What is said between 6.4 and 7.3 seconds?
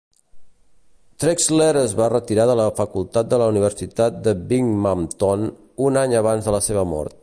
de la seva mort.